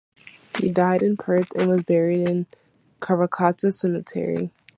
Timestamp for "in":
1.03-1.15, 2.27-2.47